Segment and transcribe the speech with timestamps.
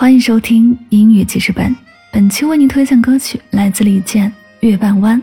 [0.00, 1.74] 欢迎收听英语记事本。
[2.12, 5.20] 本期为您推荐歌曲来自李健《月半弯》。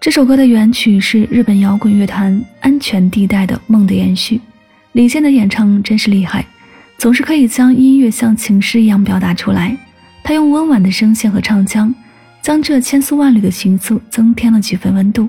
[0.00, 4.36] 这首歌的原曲是日本摇滚乐团安全地带的《梦的延续》。
[4.92, 6.46] 李健的演唱真是厉害，
[6.98, 9.76] 总是可以将音乐像情诗一样表达出来。
[10.22, 11.92] 他用温婉的声线和唱腔，
[12.42, 15.28] 将这千丝万缕的情愫增添了几分温度。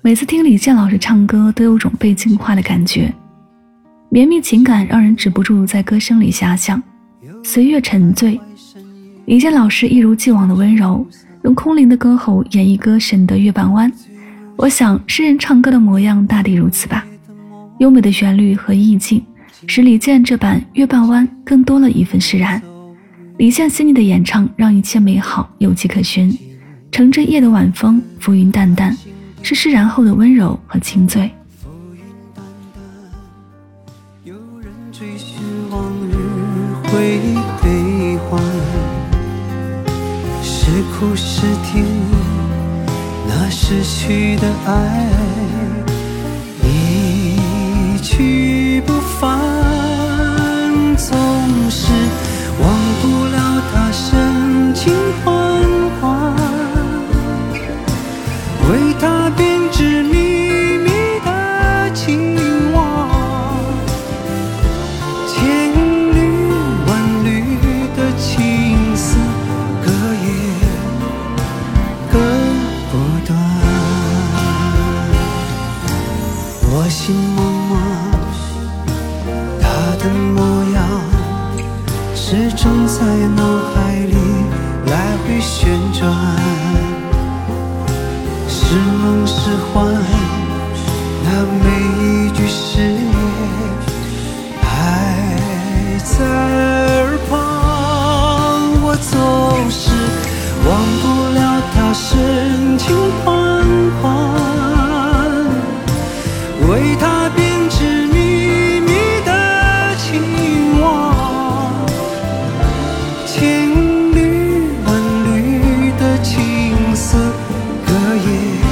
[0.00, 3.12] 每次听李健老师唱歌，都有种被净化的感觉，
[4.08, 6.82] 绵密情感让人止不住在歌声里遐想。
[7.42, 8.38] 随月沉醉，
[9.26, 11.06] 李健老师一如既往的温柔，
[11.42, 13.90] 用空灵的歌喉演绎歌神的月半弯。
[14.56, 17.04] 我想，诗人唱歌的模样大抵如此吧。
[17.78, 19.22] 优美的旋律和意境，
[19.66, 22.60] 使李健这版月半弯更多了一份释然。
[23.38, 26.36] 李健细腻的演唱，让一切美好有迹可循。
[26.90, 28.96] 乘着夜的晚风，浮云淡淡，
[29.42, 31.30] 是释然后的温柔和清醉。
[40.98, 41.84] 是苦是甜，
[43.28, 45.06] 那失去的爱，
[46.64, 49.38] 一去不返，
[50.96, 51.16] 总
[51.70, 51.92] 是
[52.60, 52.68] 忘
[53.00, 54.92] 不了他深情。
[82.98, 83.04] 在
[83.36, 84.16] 脑海里
[84.86, 86.12] 来回旋转，
[88.48, 89.86] 是梦是幻，
[91.22, 91.26] 那
[91.62, 91.66] 每
[92.02, 92.27] 一
[118.26, 118.67] 夜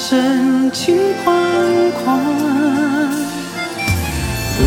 [0.00, 1.34] 深情款
[1.90, 2.16] 款，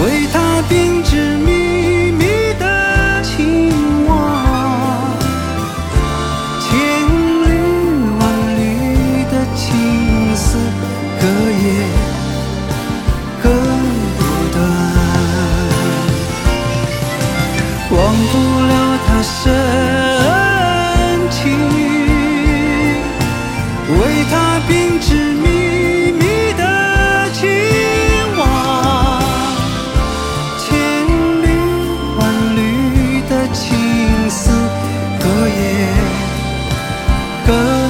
[0.04, 2.26] 为他编织密密
[2.60, 4.14] 的情网，
[6.60, 6.70] 千
[7.44, 7.48] 里
[8.20, 8.22] 万
[8.56, 8.60] 里
[9.32, 10.58] 的情丝
[11.20, 12.11] 隔夜。
[35.62, 36.02] 夜
[37.46, 37.81] 更